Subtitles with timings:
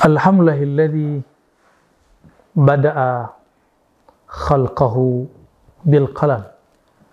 [0.00, 1.20] Alhamdulillahilladzi
[2.56, 3.36] bada'a
[4.32, 5.28] khalqahu
[5.84, 6.48] bil qalam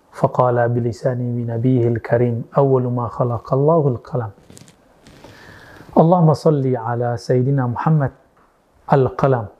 [0.08, 4.32] faqala bilisani min nabiyihil karim awwalu ma khalaqallahu al qalam.
[6.00, 8.16] Allahumma salli ala sayyidina Muhammad
[8.88, 9.52] al qalam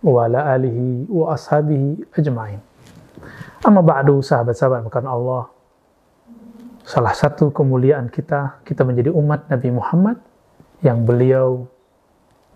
[0.00, 2.64] wa ala alihi wa ashabihi ajma'in.
[3.60, 5.52] Amma ba'du sahabat-sahabat bukan Allah
[6.88, 10.16] salah satu kemuliaan kita kita menjadi umat Nabi Muhammad
[10.80, 11.68] yang beliau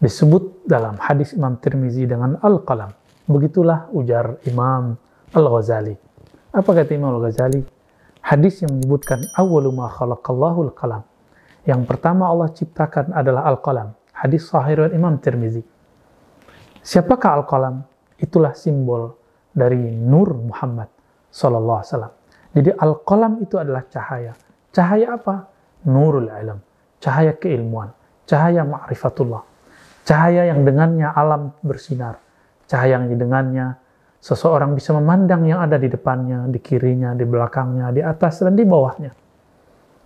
[0.04, 2.92] disebut dalam hadis Imam Tirmizi dengan al-qalam
[3.24, 5.00] begitulah ujar Imam
[5.32, 6.04] Al-Ghazali
[6.54, 7.66] apa kata Imam Al-Ghazali?
[8.22, 11.02] Hadis yang menyebutkan awwalu ma khalaqallahu al-qalam.
[11.66, 13.90] Yang pertama Allah ciptakan adalah al-qalam.
[14.14, 15.66] Hadis sahih Imam Tirmizi.
[16.78, 17.82] Siapakah al-qalam?
[18.22, 19.18] Itulah simbol
[19.50, 20.86] dari Nur Muhammad
[21.34, 22.14] sallallahu alaihi wasallam.
[22.54, 24.32] Jadi al-qalam itu adalah cahaya.
[24.70, 25.50] Cahaya apa?
[25.90, 26.62] Nurul ilm.
[27.02, 27.90] Cahaya keilmuan.
[28.30, 29.42] Cahaya ma'rifatullah.
[30.04, 32.20] Cahaya yang dengannya alam bersinar.
[32.68, 33.80] Cahaya yang dengannya
[34.24, 38.64] Seseorang bisa memandang yang ada di depannya, di kirinya, di belakangnya, di atas, dan di
[38.64, 39.12] bawahnya.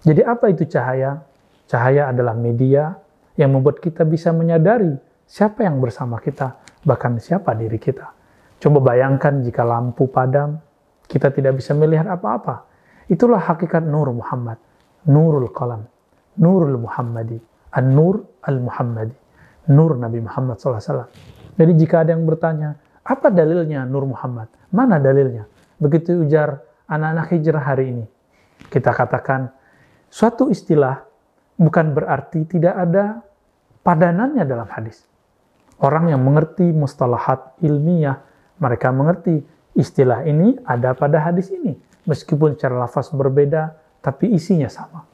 [0.03, 1.23] Jadi apa itu cahaya?
[1.71, 2.99] Cahaya adalah media
[3.39, 4.91] yang membuat kita bisa menyadari
[5.23, 8.11] siapa yang bersama kita, bahkan siapa diri kita.
[8.59, 10.59] Coba bayangkan jika lampu padam,
[11.07, 12.67] kita tidak bisa melihat apa-apa.
[13.07, 14.59] Itulah hakikat Nur Muhammad,
[15.07, 15.87] Nurul Qalam,
[16.43, 17.39] Nurul Muhammadi,
[17.71, 19.15] An-Nur Al-Muhammadi,
[19.69, 21.09] Nur Nabi Muhammad SAW.
[21.59, 24.49] Jadi jika ada yang bertanya, apa dalilnya Nur Muhammad?
[24.73, 25.49] Mana dalilnya?
[25.81, 28.05] Begitu ujar anak-anak hijrah hari ini.
[28.69, 29.53] Kita katakan,
[30.09, 31.05] suatu istilah
[31.57, 33.21] bukan berarti tidak ada
[33.85, 35.05] padanannya dalam hadis.
[35.79, 38.19] Orang yang mengerti mustalahat ilmiah,
[38.59, 39.47] mereka mengerti
[39.79, 41.79] istilah ini ada pada hadis ini.
[42.09, 45.07] Meskipun cara lafaz berbeda, tapi isinya sama.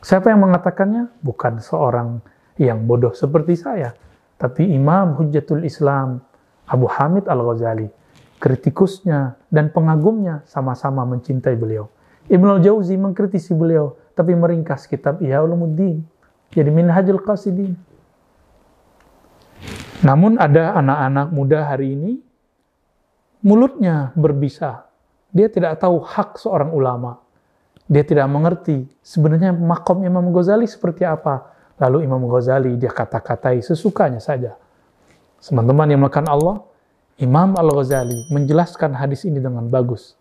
[0.00, 1.12] Siapa yang mengatakannya?
[1.20, 2.24] Bukan seorang
[2.60, 3.96] yang bodoh seperti saya,
[4.36, 6.20] tapi Imam Hujjatul Islam,
[6.68, 7.88] Abu Hamid Al-Ghazali,
[8.36, 11.88] kritikusnya dan pengagumnya sama-sama mencintai beliau.
[12.28, 16.04] Ibn al-Jauzi mengkritisi beliau, tapi meringkas kitab Ihya Ulumuddin.
[16.52, 17.74] Jadi Minhajul Qasidin.
[20.04, 22.12] Namun ada anak-anak muda hari ini,
[23.44, 24.88] mulutnya berbisa.
[25.32, 27.20] Dia tidak tahu hak seorang ulama.
[27.90, 31.50] Dia tidak mengerti sebenarnya makom Imam Ghazali seperti apa.
[31.80, 34.60] Lalu Imam Ghazali dia kata-katai sesukanya saja.
[35.40, 36.60] Teman-teman yang melakukan Allah,
[37.16, 40.12] Imam Al-Ghazali menjelaskan hadis ini dengan bagus.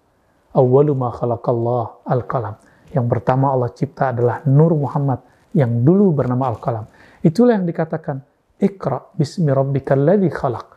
[0.56, 2.56] Awwalu ma khalaqallah al-qalam.
[2.96, 5.22] Yang pertama Allah cipta adalah Nur Muhammad
[5.54, 6.90] yang dulu bernama Al-Qalam.
[7.22, 8.18] Itulah yang dikatakan
[8.58, 10.68] Iqra bismi rabbikal ladzi khalaq.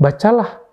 [0.00, 0.64] Bacalah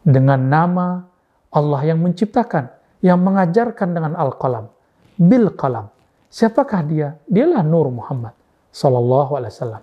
[0.00, 1.04] dengan nama
[1.52, 2.72] Allah yang menciptakan,
[3.04, 4.72] yang mengajarkan dengan Al-Qalam.
[5.20, 5.92] Bil qalam.
[6.32, 7.12] Siapakah dia?
[7.28, 8.39] Dialah Nur Muhammad
[8.70, 9.82] sallallahu alaihi wasallam.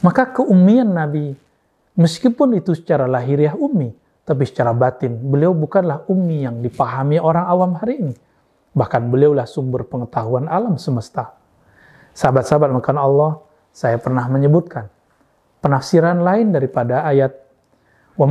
[0.00, 1.36] Maka keumian Nabi,
[1.96, 3.92] meskipun itu secara lahiriah ummi,
[4.24, 8.14] tapi secara batin, beliau bukanlah ummi yang dipahami orang awam hari ini.
[8.72, 11.34] Bahkan beliaulah sumber pengetahuan alam semesta.
[12.14, 13.32] Sahabat-sahabat makan Allah,
[13.74, 14.88] saya pernah menyebutkan
[15.60, 17.50] penafsiran lain daripada ayat
[18.20, 18.28] Wa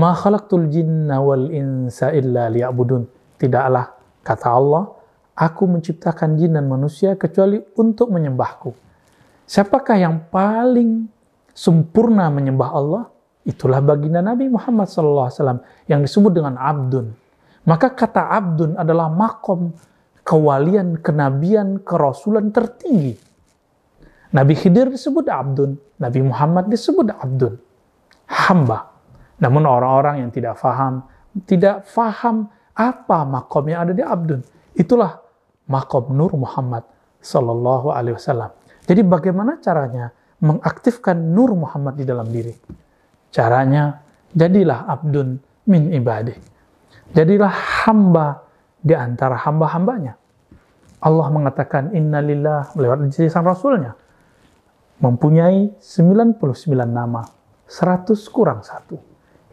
[0.70, 3.10] jinna wal insa illa liya'budun.
[3.42, 3.86] Tidaklah,
[4.22, 4.86] kata Allah,
[5.34, 8.89] aku menciptakan jin dan manusia kecuali untuk menyembahku.
[9.50, 11.10] Siapakah yang paling
[11.58, 13.04] sempurna menyembah Allah,
[13.42, 17.10] itulah baginda Nabi Muhammad SAW yang disebut dengan abdun.
[17.66, 19.74] Maka kata abdun adalah makom
[20.22, 23.18] kewalian, kenabian, kerasulan tertinggi.
[24.38, 27.58] Nabi Khidir disebut abdun, Nabi Muhammad disebut abdun,
[28.30, 28.94] hamba.
[29.42, 31.10] Namun orang-orang yang tidak faham,
[31.50, 34.46] tidak faham apa makom yang ada di abdun.
[34.78, 35.18] Itulah
[35.66, 36.86] makom Nur Muhammad
[37.18, 38.59] Sallallahu Alaihi Wasallam.
[38.90, 40.10] Jadi bagaimana caranya
[40.42, 42.58] mengaktifkan nur Muhammad di dalam diri.
[43.30, 44.02] Caranya,
[44.34, 45.38] jadilah abdun
[45.70, 46.34] min ibadah.
[47.14, 47.54] Jadilah
[47.86, 48.42] hamba
[48.82, 50.18] di antara hamba-hambanya.
[51.06, 53.94] Allah mengatakan innalillah lewat lisan Rasulnya.
[55.06, 56.42] Mempunyai 99
[56.90, 57.22] nama.
[57.70, 58.98] 100 kurang satu.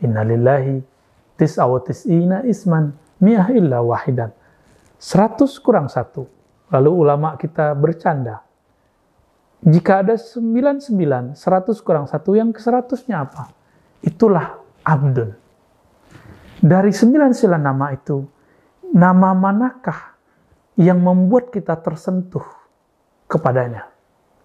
[0.01, 0.81] Innalillahi
[1.37, 4.33] tis'awatis'ina isman mi'ah illa wahidan.
[4.97, 6.25] 100 kurang satu.
[6.73, 8.46] Lalu ulama kita bercanda
[9.65, 13.51] jika ada 99, 100 kurang satu, yang ke 100-nya apa?
[14.05, 15.33] Itulah abdun.
[16.61, 18.25] Dari 99 nama itu,
[18.93, 20.17] nama manakah
[20.77, 22.45] yang membuat kita tersentuh
[23.29, 23.89] kepadanya?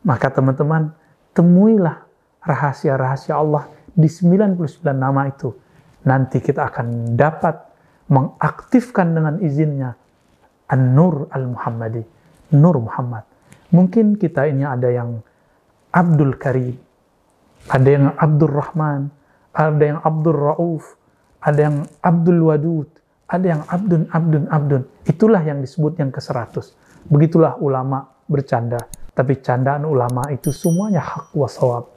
[0.08, 0.96] Maka teman-teman,
[1.36, 2.08] temuilah
[2.42, 4.58] rahasia-rahasia Allah di 99
[4.96, 5.54] nama itu.
[6.08, 7.56] Nanti kita akan dapat
[8.10, 9.96] mengaktifkan dengan izinnya
[10.68, 12.04] An-Nur Al-Muhammadi,
[12.58, 13.31] Nur Muhammad.
[13.72, 15.24] Mungkin kita ini ada yang
[15.92, 16.76] Abdul Karim,
[17.72, 19.12] ada yang Abdul Rahman,
[19.52, 20.96] ada yang Abdul Rauf,
[21.44, 22.90] ada yang Abdul Wadud,
[23.32, 24.84] ada yang Abdun, Abdun, Abdun.
[25.08, 26.76] Itulah yang disebut yang ke-100.
[27.08, 28.80] Begitulah ulama bercanda.
[29.12, 31.88] Tapi candaan ulama itu semuanya hak wasawab.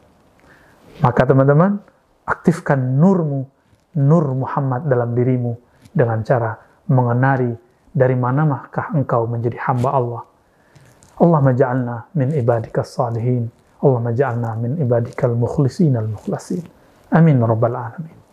[1.02, 1.82] Maka teman-teman,
[2.26, 3.46] aktifkan nurmu,
[3.98, 5.58] nur Muhammad dalam dirimu
[5.90, 6.54] dengan cara
[6.90, 7.54] mengenari
[7.94, 10.22] dari mana manakah engkau menjadi hamba Allah.
[11.22, 13.48] اللهم اجعلنا من عبادك الصالحين.
[13.84, 16.62] اللهم اجعلنا من عبادك المخلصين المخلصين.
[17.16, 18.23] آمين رب العالمين.